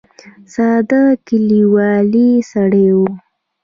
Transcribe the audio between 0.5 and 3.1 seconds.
ساده کلیوالي سړی و.